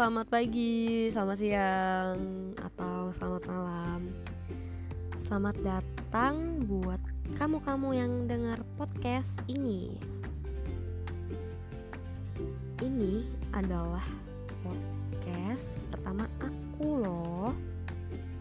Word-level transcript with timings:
selamat 0.00 0.32
pagi, 0.32 1.12
selamat 1.12 1.36
siang, 1.36 2.16
atau 2.56 3.12
selamat 3.12 3.42
malam. 3.52 4.00
Selamat 5.20 5.56
datang 5.60 6.64
buat 6.64 6.96
kamu-kamu 7.36 7.88
yang 7.92 8.12
dengar 8.24 8.64
podcast 8.80 9.36
ini. 9.44 10.00
Ini 12.80 13.28
adalah 13.52 14.00
podcast 14.64 15.76
pertama 15.92 16.24
aku 16.40 17.04
loh. 17.04 17.52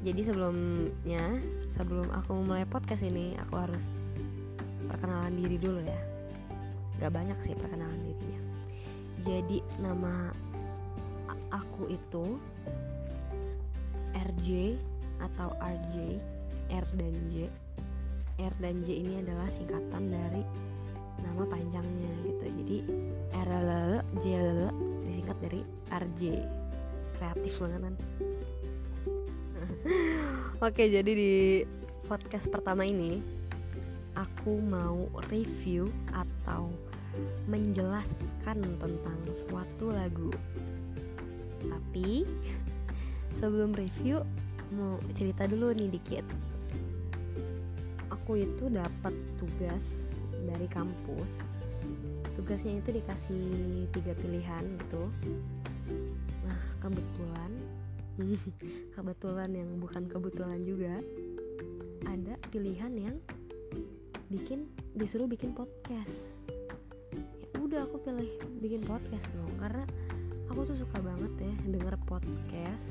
Jadi 0.08 0.32
sebelumnya, 0.32 1.44
sebelum 1.68 2.08
aku 2.24 2.40
mulai 2.40 2.64
podcast 2.64 3.04
ini, 3.04 3.36
aku 3.36 3.60
harus 3.60 3.84
perkenalan 4.88 5.36
diri 5.36 5.60
dulu 5.60 5.84
ya. 5.84 6.02
Gak 7.04 7.12
banyak 7.12 7.36
sih 7.44 7.52
perkenalan 7.52 8.00
dirinya. 8.00 8.42
Jadi 9.28 9.60
nama 9.84 10.48
aku 11.54 11.90
itu 11.90 12.38
RJ 14.16 14.78
atau 15.20 15.52
RJ 15.60 16.20
R 16.70 16.86
dan 16.96 17.16
J. 17.34 17.50
R 18.40 18.54
dan 18.62 18.82
J 18.86 18.90
ini 19.04 19.14
adalah 19.20 19.50
singkatan 19.52 20.14
dari 20.14 20.44
nama 21.20 21.44
panjangnya 21.44 22.12
gitu. 22.24 22.46
Jadi 22.48 22.78
R 23.36 23.50
L 23.50 23.68
L 23.68 23.94
J 24.22 24.26
L 24.40 24.48
L 24.48 24.72
disingkat 25.04 25.38
dari 25.44 25.62
RJ 25.92 26.22
kreatif 27.20 27.54
banget 27.60 27.82
kan 27.84 27.96
Oke 30.66 30.84
jadi 30.88 31.12
di 31.12 31.34
podcast 32.08 32.48
pertama 32.48 32.88
ini 32.88 33.20
aku 34.16 34.60
mau 34.60 35.08
review 35.28 35.92
atau 36.16 36.72
menjelaskan 37.52 38.60
tentang 38.80 39.20
suatu 39.36 39.92
lagu 39.92 40.32
tapi 41.68 42.24
sebelum 43.36 43.76
review 43.76 44.24
mau 44.76 45.02
cerita 45.18 45.50
dulu 45.50 45.74
nih 45.74 45.90
dikit. 45.90 46.26
Aku 48.14 48.38
itu 48.38 48.70
dapat 48.70 49.14
tugas 49.42 50.06
dari 50.46 50.68
kampus. 50.70 51.42
Tugasnya 52.38 52.78
itu 52.78 52.94
dikasih 52.94 53.46
tiga 53.92 54.14
pilihan 54.18 54.64
gitu. 54.86 55.04
Nah 56.46 56.62
kebetulan 56.80 57.52
kebetulan 58.96 59.50
yang 59.56 59.70
bukan 59.80 60.06
kebetulan 60.06 60.62
juga 60.68 60.94
ada 62.06 62.36
pilihan 62.52 62.94
yang 62.96 63.16
bikin 64.30 64.70
disuruh 64.94 65.26
bikin 65.26 65.58
podcast. 65.58 66.46
Ya 67.56 67.58
udah 67.58 67.90
aku 67.90 67.98
pilih 68.06 68.30
bikin 68.62 68.86
podcast 68.86 69.26
dong 69.34 69.54
karena 69.58 69.84
aku 70.50 70.66
tuh 70.66 70.82
suka 70.82 70.98
banget 71.06 71.30
ya 71.46 71.54
denger 71.78 71.96
podcast 72.10 72.90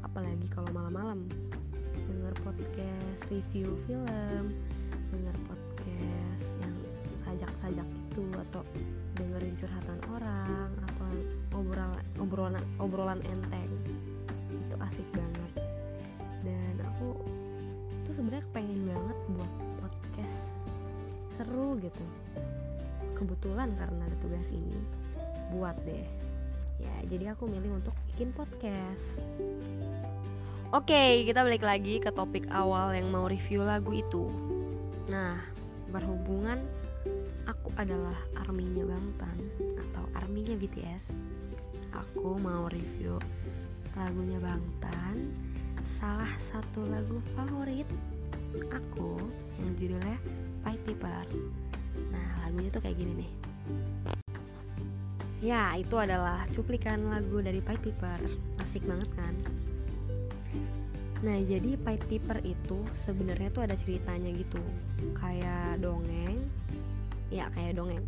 apalagi 0.00 0.48
kalau 0.48 0.72
malam-malam. 0.72 1.28
Denger 2.08 2.34
podcast 2.40 3.20
review 3.28 3.76
film 3.84 4.56
denger 5.12 5.36
podcast 5.44 6.46
yang 6.64 6.74
sajak-sajak 7.20 7.84
itu 7.84 8.24
atau 8.48 8.64
dengerin 9.20 9.54
curhatan 9.60 10.00
orang 10.08 10.70
atau 10.88 11.08
obrolan 11.52 12.00
obrolan 12.16 12.64
obrolan 12.80 13.20
enteng. 13.28 13.70
Itu 14.48 14.74
asik 14.80 15.06
banget. 15.12 15.52
Dan 16.40 16.80
aku 16.80 17.12
tuh 18.08 18.14
sebenarnya 18.16 18.48
pengen 18.56 18.88
banget 18.88 19.18
buat 19.36 19.52
podcast. 19.84 20.40
Seru 21.36 21.76
gitu. 21.76 22.04
Kebetulan 23.20 23.68
karena 23.76 24.00
ada 24.08 24.16
tugas 24.24 24.48
ini 24.48 24.80
buat 25.52 25.76
deh 25.84 26.29
ya 26.80 26.96
jadi 27.06 27.36
aku 27.36 27.44
milih 27.46 27.78
untuk 27.78 27.94
bikin 28.12 28.32
podcast 28.32 29.20
Oke, 30.70 31.26
kita 31.26 31.42
balik 31.42 31.66
lagi 31.66 31.98
ke 31.98 32.14
topik 32.14 32.46
awal 32.54 32.94
yang 32.94 33.10
mau 33.10 33.26
review 33.26 33.66
lagu 33.66 33.90
itu. 33.90 34.30
Nah, 35.10 35.34
berhubungan 35.90 36.62
aku 37.42 37.74
adalah 37.74 38.14
arminya 38.38 38.86
Bangtan 38.86 39.50
atau 39.74 40.06
arminya 40.14 40.54
BTS. 40.54 41.10
Aku 41.90 42.38
mau 42.38 42.70
review 42.70 43.18
lagunya 43.98 44.38
Bangtan, 44.38 45.34
salah 45.82 46.30
satu 46.38 46.86
lagu 46.86 47.18
favorit 47.34 47.90
aku 48.70 49.18
yang 49.58 49.74
judulnya 49.74 50.18
Pied 50.62 50.80
Piper. 50.86 51.26
Nah, 52.14 52.46
lagunya 52.46 52.70
tuh 52.70 52.78
kayak 52.78 52.94
gini 52.94 53.26
nih. 53.26 53.30
Ya, 55.40 55.72
itu 55.72 55.96
adalah 55.96 56.44
cuplikan 56.52 57.08
lagu 57.08 57.40
dari 57.40 57.64
Pied 57.64 57.80
Piper. 57.80 58.20
Asik 58.60 58.84
banget 58.84 59.08
kan? 59.16 59.32
Nah, 61.24 61.40
jadi 61.40 61.80
Pied 61.80 62.04
Piper 62.12 62.44
itu 62.44 62.84
sebenarnya 62.92 63.48
tuh 63.48 63.64
ada 63.64 63.72
ceritanya 63.72 64.28
gitu. 64.36 64.60
Kayak 65.16 65.80
dongeng. 65.80 66.44
Ya, 67.32 67.48
kayak 67.56 67.80
dongeng. 67.80 68.04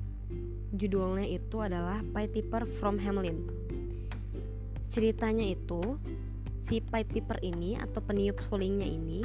Judulnya 0.76 1.24
itu 1.24 1.56
adalah 1.64 2.04
Pied 2.12 2.36
Piper 2.36 2.68
from 2.68 3.00
Hamelin. 3.00 3.48
Ceritanya 4.92 5.48
itu 5.48 5.96
si 6.60 6.84
Pied 6.84 7.08
Piper 7.08 7.40
ini 7.40 7.80
atau 7.80 8.04
peniup 8.04 8.44
sulingnya 8.44 8.84
ini 8.84 9.24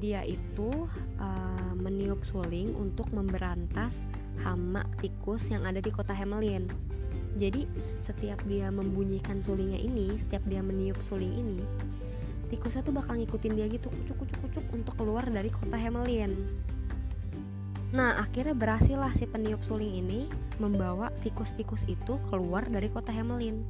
dia 0.00 0.24
itu 0.26 0.88
uh, 1.20 1.72
meniup 1.78 2.26
suling 2.26 2.74
untuk 2.74 3.06
memberantas 3.14 4.02
hama 4.42 4.82
tikus 4.98 5.52
yang 5.54 5.62
ada 5.62 5.78
di 5.78 5.94
kota 5.94 6.10
Hamelin 6.10 6.66
jadi 7.36 7.64
setiap 8.04 8.44
dia 8.44 8.68
membunyikan 8.68 9.40
sulingnya 9.40 9.80
ini 9.80 10.16
setiap 10.20 10.44
dia 10.44 10.60
meniup 10.60 11.00
suling 11.00 11.32
ini 11.32 11.64
tikusnya 12.52 12.84
tuh 12.84 12.92
bakal 12.92 13.16
ngikutin 13.16 13.52
dia 13.56 13.66
gitu 13.72 13.88
kucuk 13.88 14.16
kucuk 14.24 14.38
kucuk 14.44 14.64
untuk 14.76 14.94
keluar 15.00 15.24
dari 15.24 15.48
kota 15.48 15.80
Hamelin. 15.80 16.36
Nah 17.96 18.20
akhirnya 18.20 18.52
berhasil 18.52 19.00
lah 19.00 19.08
si 19.16 19.24
peniup 19.24 19.64
suling 19.64 19.88
ini 20.04 20.28
membawa 20.60 21.08
tikus-tikus 21.24 21.88
itu 21.88 22.20
keluar 22.28 22.68
dari 22.68 22.92
kota 22.92 23.08
Hamelin. 23.08 23.64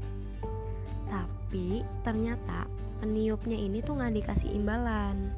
Tapi 1.07 1.87
ternyata 2.03 2.67
peniupnya 2.99 3.55
ini 3.55 3.87
tuh 3.87 4.03
nggak 4.03 4.19
dikasih 4.19 4.51
imbalan. 4.51 5.31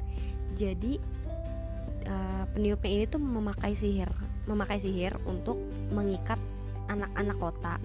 Jadi 0.57 0.97
uh, 2.09 2.49
peniupnya 2.49 2.91
ini 2.97 3.05
tuh 3.05 3.21
memakai 3.21 3.77
sihir 3.77 4.09
memakai 4.45 4.77
sihir 4.77 5.17
untuk 5.25 5.57
mengikat 5.89 6.37
anak-anak 6.89 7.37
kota 7.41 7.75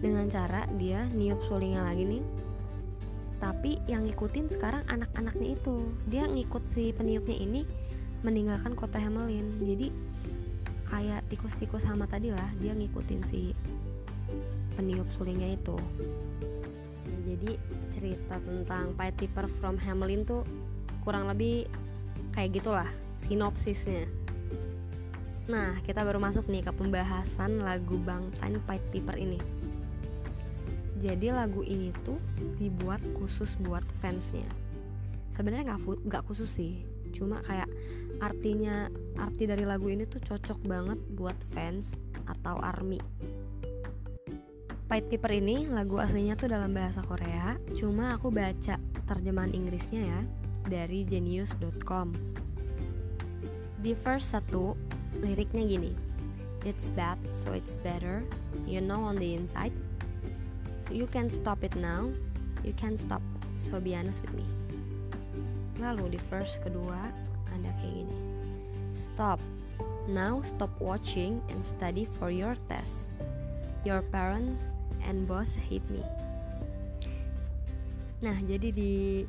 dengan 0.00 0.24
cara 0.32 0.64
dia 0.80 1.04
niup 1.12 1.44
sulingnya 1.44 1.84
lagi 1.84 2.08
nih. 2.08 2.24
Tapi 3.40 3.80
yang 3.88 4.04
ngikutin 4.04 4.52
sekarang 4.52 4.84
anak-anaknya 4.88 5.56
itu. 5.56 5.76
Dia 6.08 6.28
ngikut 6.28 6.68
si 6.68 6.92
peniupnya 6.92 7.36
ini 7.36 7.64
meninggalkan 8.20 8.76
kota 8.76 9.00
Hamelin. 9.00 9.60
Jadi 9.64 9.92
kayak 10.88 11.24
tikus-tikus 11.30 11.86
sama 11.86 12.04
tadi 12.04 12.34
lah 12.34 12.50
dia 12.58 12.74
ngikutin 12.74 13.22
si 13.24 13.56
peniup 14.76 15.08
sulingnya 15.16 15.56
itu. 15.56 15.76
Nah, 17.08 17.20
jadi 17.28 17.56
cerita 17.92 18.36
tentang 18.40 18.92
Pied 18.96 19.14
Piper 19.16 19.46
from 19.60 19.76
Hamelin 19.80 20.24
tuh 20.24 20.44
kurang 21.04 21.28
lebih 21.28 21.68
kayak 22.36 22.60
gitulah 22.60 22.88
sinopsisnya. 23.16 24.04
Nah, 25.48 25.80
kita 25.82 26.04
baru 26.06 26.22
masuk 26.22 26.46
nih 26.46 26.62
ke 26.62 26.72
pembahasan 26.76 27.64
lagu 27.64 27.96
Bangtan 28.00 28.60
Pied 28.68 28.84
Piper 28.92 29.16
ini 29.16 29.59
jadi 31.00 31.32
lagu 31.32 31.64
ini 31.64 31.90
tuh 32.04 32.20
dibuat 32.60 33.00
khusus 33.16 33.56
buat 33.56 33.82
fansnya. 34.04 34.46
Sebenarnya 35.32 35.74
nggak 35.74 36.06
nggak 36.06 36.24
khusus 36.28 36.52
sih. 36.52 36.84
Cuma 37.10 37.40
kayak 37.40 37.66
artinya 38.20 38.92
arti 39.16 39.48
dari 39.48 39.64
lagu 39.64 39.88
ini 39.88 40.04
tuh 40.04 40.20
cocok 40.20 40.60
banget 40.68 41.00
buat 41.16 41.36
fans 41.50 41.96
atau 42.28 42.60
army. 42.60 43.00
Pied 44.90 45.06
Piper 45.08 45.32
ini 45.38 45.70
lagu 45.70 45.96
aslinya 46.02 46.36
tuh 46.36 46.52
dalam 46.52 46.76
bahasa 46.76 47.00
Korea. 47.00 47.56
Cuma 47.72 48.12
aku 48.12 48.28
baca 48.28 48.76
terjemahan 49.08 49.56
Inggrisnya 49.56 50.02
ya 50.04 50.20
dari 50.68 51.08
genius.com 51.08 52.12
di 53.80 53.96
verse 53.96 54.36
1 54.36 55.24
liriknya 55.24 55.64
gini. 55.64 55.92
It's 56.68 56.92
bad, 56.92 57.16
so 57.32 57.56
it's 57.56 57.80
better. 57.80 58.20
You 58.68 58.84
know 58.84 59.00
on 59.08 59.16
the 59.16 59.32
inside, 59.32 59.72
You 60.90 61.06
can 61.06 61.30
stop 61.30 61.62
it 61.62 61.78
now. 61.78 62.10
You 62.66 62.74
can 62.74 62.98
stop. 62.98 63.22
So 63.62 63.78
be 63.78 63.94
honest 63.94 64.26
with 64.26 64.34
me. 64.34 64.42
Lalu 65.78 66.18
di 66.18 66.20
verse 66.26 66.58
kedua 66.58 67.14
ada 67.54 67.70
kayak 67.78 68.04
gini. 68.04 68.18
Stop. 68.92 69.38
Now 70.10 70.42
stop 70.42 70.74
watching 70.82 71.38
and 71.54 71.62
study 71.62 72.02
for 72.02 72.34
your 72.34 72.58
test. 72.66 73.06
Your 73.86 74.02
parents 74.02 74.74
and 75.06 75.30
boss 75.30 75.54
hate 75.54 75.86
me. 75.88 76.02
Nah, 78.20 78.36
jadi 78.44 78.68
di 78.74 79.24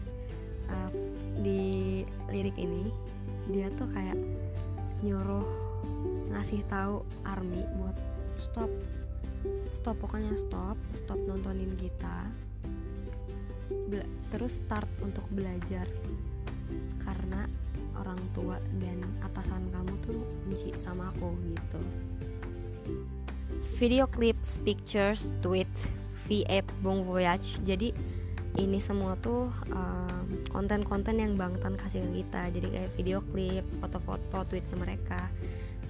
uh, 0.67 0.91
di 1.45 1.61
lirik 2.27 2.57
ini 2.57 2.91
dia 3.53 3.69
tuh 3.77 3.87
kayak 3.93 4.17
nyuruh 5.05 5.45
ngasih 6.33 6.65
tahu 6.67 7.05
Army 7.23 7.63
buat 7.79 7.95
stop 8.35 8.67
stop 9.71 9.97
pokoknya 10.01 10.33
stop. 10.38 10.77
Stop 10.91 11.19
nontonin 11.25 11.73
kita. 11.79 12.29
Terus 14.31 14.63
start 14.63 14.88
untuk 15.03 15.25
belajar. 15.31 15.88
Karena 17.01 17.47
orang 18.01 18.19
tua 18.33 18.57
dan 18.81 19.05
atasan 19.21 19.69
kamu 19.69 19.93
tuh 20.01 20.19
benci 20.49 20.73
sama 20.81 21.13
aku 21.13 21.35
gitu. 21.53 21.81
Video 23.77 24.09
clips 24.09 24.57
pictures 24.61 25.33
tweet 25.45 25.69
VF 26.25 26.65
Bong 26.81 27.05
Voyage. 27.05 27.61
Jadi 27.61 27.94
ini 28.59 28.79
semua 28.83 29.15
tuh 29.19 29.47
konten-konten 30.51 31.15
um, 31.15 31.21
yang 31.21 31.33
Bang 31.39 31.55
Tan 31.61 31.77
kasih 31.77 32.03
ke 32.09 32.25
kita. 32.25 32.51
Jadi 32.51 32.67
kayak 32.67 32.91
video 32.97 33.19
klip 33.21 33.65
foto-foto 33.79 34.44
tweetnya 34.47 34.75
mereka. 34.75 35.29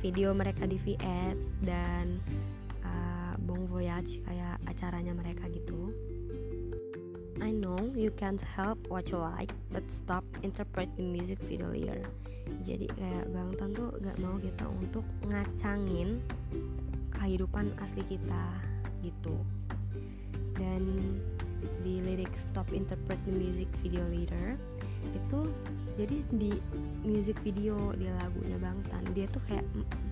Video 0.01 0.33
mereka 0.33 0.65
di 0.65 0.81
VF 0.81 1.38
dan 1.62 2.18
Bong 3.51 3.68
Voyage 3.68 4.24
kayak 4.24 4.63
acaranya 4.63 5.12
mereka 5.12 5.51
gitu 5.51 5.92
I 7.42 7.51
know 7.51 7.75
you 7.98 8.13
can't 8.15 8.39
help 8.39 8.77
what 8.86 9.09
you 9.09 9.18
like, 9.18 9.50
but 9.74 9.81
stop 9.89 10.21
interpret 10.45 10.94
the 10.94 11.01
music 11.01 11.42
video 11.42 11.74
later. 11.74 12.06
Jadi 12.62 12.86
kayak 12.86 13.33
Bang 13.33 13.57
Tan 13.57 13.74
tuh 13.74 13.89
gak 13.98 14.13
mau 14.21 14.38
kita 14.38 14.69
untuk 14.69 15.01
ngacangin 15.25 16.21
kehidupan 17.18 17.74
asli 17.81 18.06
kita 18.06 18.45
gitu. 19.01 19.42
Dan 20.54 21.18
di 21.81 21.97
lirik 21.97 22.30
Stop 22.38 22.69
Interpret 22.77 23.18
the 23.25 23.33
Music 23.33 23.69
Video 23.81 24.06
Later 24.06 24.57
itu 25.18 25.50
jadi 25.97 26.18
di 26.30 26.54
music 27.01 27.42
video 27.42 27.94
di 27.97 28.06
lagunya 28.06 28.57
Bang 28.62 28.86
Tan 28.86 29.01
dia 29.18 29.25
tuh 29.30 29.42
kayak 29.50 29.65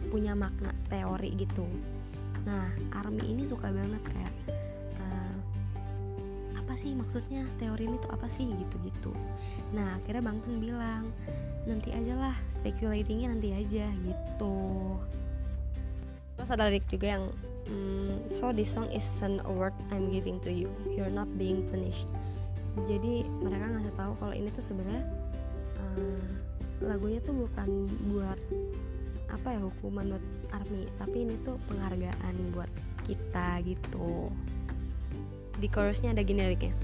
punya 0.10 0.34
makna 0.34 0.74
teori 0.90 1.30
gitu. 1.38 1.66
Nah, 2.48 2.70
Army 2.96 3.36
ini 3.36 3.44
suka 3.44 3.72
banget 3.72 4.04
kayak 4.14 4.34
sih 6.80 6.96
maksudnya? 6.96 7.44
Teori 7.60 7.92
ini 7.92 8.00
tuh 8.00 8.12
apa 8.16 8.32
sih? 8.32 8.48
Gitu-gitu. 8.48 9.12
Nah 9.76 10.00
akhirnya 10.00 10.24
Bang 10.24 10.40
Tun 10.40 10.64
bilang 10.64 11.12
nanti 11.68 11.92
aja 11.92 12.16
lah 12.16 12.36
speculatingnya 12.48 13.36
nanti 13.36 13.52
aja 13.52 13.92
gitu. 14.08 14.58
Terus 16.40 16.50
ada 16.56 16.72
lirik 16.72 16.88
juga 16.88 17.20
yang 17.20 17.26
mm, 17.68 18.32
so 18.32 18.56
this 18.56 18.72
song 18.72 18.88
is 18.96 19.06
an 19.20 19.44
award 19.44 19.76
I'm 19.92 20.08
giving 20.08 20.40
to 20.48 20.50
you. 20.50 20.72
You're 20.88 21.12
not 21.12 21.28
being 21.36 21.68
punished. 21.68 22.08
Jadi 22.88 23.28
mereka 23.44 23.76
ngasih 23.76 23.94
tahu 24.00 24.16
kalau 24.16 24.32
ini 24.32 24.48
tuh 24.56 24.64
sebenarnya 24.64 25.04
uh, 25.84 26.24
lagunya 26.80 27.20
tuh 27.20 27.36
bukan 27.36 27.92
buat 28.08 28.40
apa 29.50 29.58
ya 29.58 29.66
hukuman 29.66 30.14
buat 30.14 30.26
army? 30.54 30.86
Tapi 31.02 31.18
ini 31.26 31.34
tuh 31.42 31.58
penghargaan 31.66 32.54
buat 32.54 32.70
kita 33.02 33.66
gitu. 33.66 34.30
Di 35.58 35.66
chorusnya 35.74 36.14
ada 36.14 36.22
gini 36.22 36.46
liriknya 36.46 36.78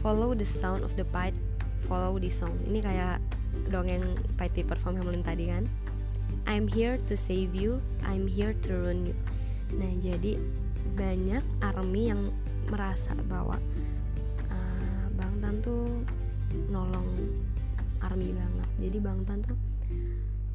follow 0.00 0.32
the 0.32 0.48
sound 0.48 0.80
of 0.80 0.96
the 0.96 1.04
pipe 1.12 1.36
follow 1.84 2.16
the 2.16 2.32
song. 2.32 2.56
Ini 2.64 2.80
kayak 2.80 3.20
dongeng 3.68 4.16
pipe 4.40 4.64
perform 4.64 4.96
Hamlin 4.96 5.20
tadi 5.20 5.52
kan. 5.52 5.68
I'm 6.48 6.64
here 6.64 6.96
to 7.04 7.20
save 7.20 7.52
you 7.52 7.84
I'm 8.00 8.24
here 8.24 8.56
to 8.64 8.70
ruin 8.72 9.12
you. 9.12 9.16
Nah 9.76 9.92
jadi 10.00 10.40
banyak 10.96 11.44
army 11.60 12.16
yang 12.16 12.32
merasa 12.72 13.12
bahwa 13.28 13.60
uh, 14.48 15.04
Bang 15.20 15.36
Tan 15.44 15.60
tuh 15.60 16.00
nolong 16.72 17.12
army 18.00 18.32
banget. 18.32 18.68
Jadi 18.88 18.98
Bang 19.04 19.20
Tan 19.28 19.44
tuh 19.44 19.60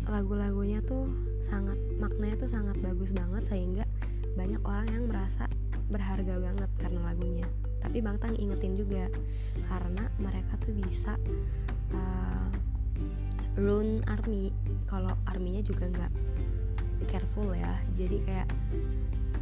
lagu-lagunya 0.10 0.82
tuh 0.82 1.06
sangat 1.42 1.78
maknanya 2.02 2.46
tuh 2.46 2.50
sangat 2.50 2.78
bagus 2.82 3.14
banget 3.14 3.46
sehingga 3.46 3.86
banyak 4.34 4.62
orang 4.64 4.88
yang 4.90 5.06
merasa 5.10 5.46
berharga 5.92 6.40
banget 6.40 6.70
karena 6.80 7.00
lagunya. 7.04 7.48
Tapi 7.82 7.98
Bang 8.00 8.18
Tang 8.22 8.38
ingetin 8.38 8.78
juga 8.78 9.10
karena 9.68 10.08
mereka 10.22 10.56
tuh 10.62 10.74
bisa 10.78 11.18
uh, 11.92 12.48
run 13.60 14.02
army. 14.08 14.56
Kalau 14.88 15.12
arminya 15.28 15.60
juga 15.62 15.90
nggak 15.92 16.12
careful 17.12 17.52
ya. 17.52 17.76
Jadi 17.98 18.24
kayak 18.24 18.48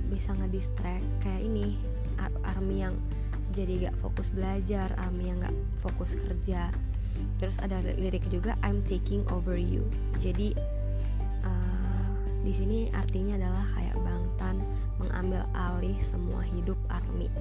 bisa 0.09 0.33
ngedistract 0.33 1.05
kayak 1.21 1.45
ini 1.45 1.77
ar 2.17 2.33
army 2.57 2.81
yang 2.83 2.97
jadi 3.53 3.89
gak 3.89 3.97
fokus 3.97 4.29
belajar 4.29 4.93
army 4.97 5.33
yang 5.33 5.41
gak 5.41 5.57
fokus 5.81 6.13
kerja 6.17 6.69
terus 7.39 7.57
ada 7.59 7.79
lirik 7.83 8.27
juga 8.27 8.55
I'm 8.65 8.83
taking 8.83 9.23
over 9.31 9.55
you. 9.55 9.87
Jadi 10.19 10.55
uh, 11.43 12.09
di 12.43 12.51
sini 12.51 12.77
artinya 12.91 13.39
adalah 13.39 13.65
kayak 13.75 13.95
Bang 14.03 14.25
Tan 14.35 14.57
mengambil 14.99 15.47
alih 15.55 15.95
semua 16.03 16.43
hidup 16.43 16.77
Army. 16.91 17.31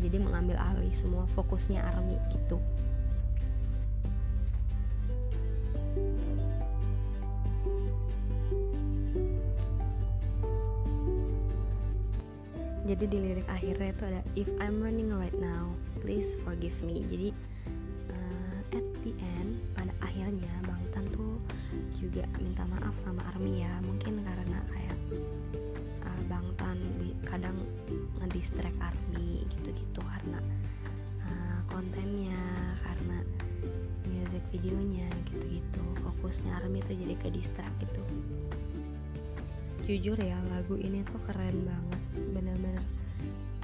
Jadi 0.00 0.16
mengambil 0.20 0.56
alih 0.60 0.92
semua 0.92 1.24
fokusnya 1.32 1.80
Army 1.84 2.16
gitu. 2.32 2.60
Jadi 12.86 13.04
di 13.10 13.18
lirik 13.18 13.50
akhirnya 13.50 13.90
itu 13.90 14.02
ada 14.06 14.20
if 14.38 14.46
I'm 14.62 14.78
running 14.78 15.10
right 15.10 15.34
now 15.34 15.74
please 15.98 16.38
forgive 16.46 16.78
me. 16.86 17.02
Jadi 17.02 17.34
the 19.06 19.14
end 19.38 19.62
pada 19.78 19.94
akhirnya 20.02 20.50
Bang 20.66 20.82
Tan 20.90 21.06
tuh 21.14 21.38
juga 21.94 22.26
minta 22.42 22.66
maaf 22.66 22.98
sama 22.98 23.22
Army 23.30 23.62
ya 23.62 23.70
mungkin 23.86 24.18
karena 24.26 24.58
kayak 24.74 24.98
Bangtan 26.26 26.78
kadang 27.22 27.54
ngedistract 28.18 28.74
army 28.82 29.46
gitu-gitu 29.46 30.02
karena 30.02 30.42
uh, 31.22 31.58
kontennya 31.70 32.42
karena 32.82 33.22
music 34.10 34.42
videonya 34.50 35.06
gitu-gitu 35.30 35.84
fokusnya 36.02 36.50
army 36.58 36.82
tuh 36.82 36.98
jadi 36.98 37.14
ke 37.14 37.30
distract 37.30 37.74
gitu. 37.78 38.02
Jujur 39.86 40.18
ya 40.18 40.34
lagu 40.50 40.74
ini 40.82 41.06
tuh 41.06 41.22
keren 41.30 41.62
banget 41.62 42.02
bener-bener 42.34 42.82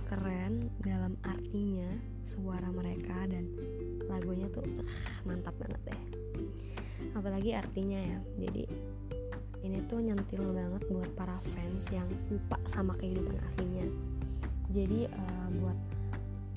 keren 0.07 0.71
dalam 0.87 1.19
artinya 1.27 1.99
suara 2.23 2.71
mereka 2.71 3.27
dan 3.27 3.43
lagunya 4.07 4.47
tuh 4.55 4.63
uh, 4.63 4.87
mantap 5.29 5.55
banget 5.59 5.93
deh. 5.93 6.01
Apalagi 7.13 7.53
artinya 7.53 7.99
ya 7.99 8.19
jadi 8.39 8.65
ini 9.63 9.79
tuh 9.87 10.03
nyentil 10.03 10.43
banget 10.51 10.83
buat 10.91 11.11
para 11.15 11.39
fans 11.39 11.87
yang 11.95 12.07
lupa 12.31 12.59
sama 12.67 12.99
kehidupan 12.99 13.39
aslinya. 13.47 13.87
Jadi 14.75 15.07
uh, 15.07 15.49
buat 15.63 15.79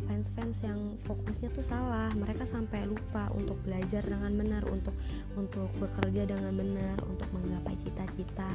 fans-fans 0.06 0.62
yang 0.62 0.80
fokusnya 1.08 1.50
tuh 1.56 1.66
salah 1.66 2.14
mereka 2.14 2.46
sampai 2.46 2.86
lupa 2.86 3.32
untuk 3.34 3.58
belajar 3.66 4.06
dengan 4.06 4.38
benar 4.38 4.64
untuk 4.70 4.94
untuk 5.34 5.70
bekerja 5.82 6.30
dengan 6.30 6.54
benar 6.54 6.98
untuk 7.10 7.26
menggapai 7.34 7.74
cita-cita. 7.80 8.50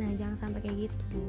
Nah 0.00 0.10
jangan 0.16 0.36
sampai 0.36 0.60
kayak 0.64 0.88
gitu. 0.88 1.22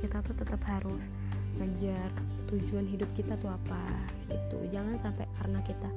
Kita 0.00 0.24
tuh 0.24 0.36
tetap 0.36 0.60
harus 0.64 1.12
ngejar 1.60 2.10
tujuan 2.48 2.88
hidup 2.88 3.08
kita 3.12 3.36
tuh 3.38 3.52
apa 3.52 3.82
gitu. 4.28 4.58
Jangan 4.72 4.96
sampai 4.96 5.28
karena 5.36 5.60
kita 5.62 5.88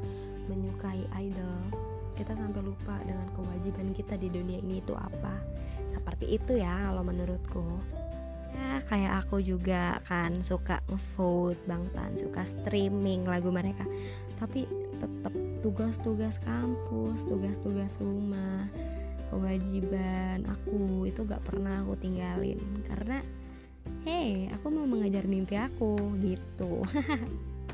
menyukai 0.48 1.06
idol 1.22 1.88
kita 2.18 2.34
sampai 2.34 2.66
lupa 2.66 2.98
dengan 3.06 3.30
kewajiban 3.38 3.94
kita 3.94 4.18
di 4.18 4.34
dunia 4.34 4.58
ini 4.58 4.82
itu 4.82 4.98
apa. 4.98 5.38
Seperti 5.94 6.34
itu 6.34 6.58
ya 6.58 6.89
kalau 6.89 7.06
menurutku. 7.06 7.77
Ya 8.58 8.82
kayak 8.89 9.22
aku 9.22 9.38
juga 9.46 10.01
kan 10.10 10.42
suka 10.42 10.82
ngevote 10.89 11.62
Bang 11.70 11.86
Tan 11.94 12.18
suka 12.18 12.42
streaming 12.42 13.30
lagu 13.30 13.54
mereka. 13.54 13.86
Tapi 14.42 14.66
tetap 14.98 15.34
tugas-tugas 15.62 16.42
kampus 16.42 17.22
tugas-tugas 17.30 18.01
rumah 18.01 18.66
kewajiban 19.27 20.48
aku 20.48 21.06
itu 21.06 21.22
gak 21.22 21.46
pernah 21.46 21.86
aku 21.86 21.94
tinggalin. 22.01 22.58
Karena 22.89 23.22
hey 24.10 24.50
aku 24.58 24.74
mau 24.74 24.89
mengejar 24.89 25.30
mimpi 25.30 25.54
aku 25.54 26.18
gitu. 26.18 26.82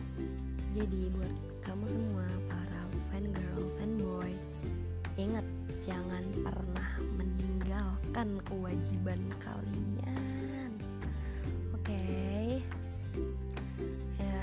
Jadi 0.76 1.02
buat 1.16 1.34
kamu 1.64 1.86
semua 1.86 2.33
kewajiban 8.54 9.18
kalian. 9.42 10.72
Oke. 11.74 11.90
Okay? 11.90 12.62
ya 14.22 14.42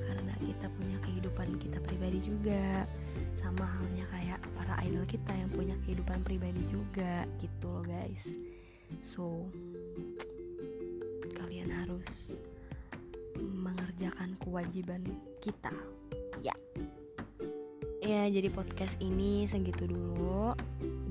karena 0.00 0.34
kita 0.40 0.66
punya 0.76 0.96
kehidupan 1.04 1.48
kita 1.60 1.78
pribadi 1.84 2.20
juga 2.24 2.88
sama 3.36 3.64
halnya 3.64 4.04
kayak 4.12 4.40
para 4.56 4.80
idol 4.88 5.04
kita 5.04 5.32
yang 5.36 5.52
punya 5.52 5.76
kehidupan 5.84 6.24
pribadi 6.24 6.64
juga 6.64 7.28
gitu 7.44 7.68
loh 7.68 7.84
guys. 7.84 8.32
So 9.04 9.44
kalian 11.36 11.68
harus 11.68 12.40
mengerjakan 13.36 14.40
kewajiban 14.40 15.04
kita. 15.44 15.72
Ya. 16.40 16.56
Ya 18.04 18.28
jadi 18.28 18.48
podcast 18.52 19.00
ini 19.00 19.48
segitu 19.48 19.88
dulu 19.88 20.52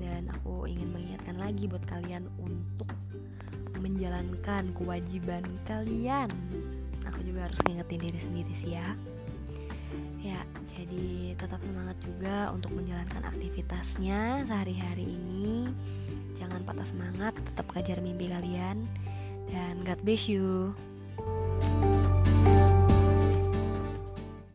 dan 0.04 0.28
aku 0.28 0.68
ingin 0.68 0.92
mengingatkan 0.92 1.40
lagi 1.40 1.64
buat 1.64 1.80
kalian 1.88 2.28
untuk 2.36 2.92
menjalankan 3.80 4.76
kewajiban 4.76 5.44
kalian 5.64 6.28
aku 7.08 7.24
juga 7.24 7.48
harus 7.48 7.60
ngingetin 7.64 8.00
diri 8.04 8.20
sendiri 8.20 8.52
sih 8.52 8.76
ya 8.76 8.92
Ya, 10.24 10.40
jadi 10.64 11.36
tetap 11.36 11.60
semangat 11.60 12.00
juga 12.00 12.48
untuk 12.48 12.72
menjalankan 12.72 13.28
aktivitasnya 13.28 14.48
sehari-hari 14.48 15.20
ini. 15.20 15.68
Jangan 16.32 16.64
patah 16.64 16.88
semangat, 16.88 17.36
tetap 17.36 17.68
kejar 17.76 18.00
mimpi 18.00 18.32
kalian. 18.32 18.88
Dan 19.52 19.84
God 19.84 20.00
bless 20.00 20.24
you. 20.24 20.72